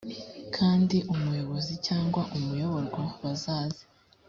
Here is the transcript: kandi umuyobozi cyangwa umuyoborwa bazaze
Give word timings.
kandi 0.55 0.97
umuyobozi 1.13 1.73
cyangwa 1.87 2.21
umuyoborwa 2.35 3.01
bazaze 3.21 3.83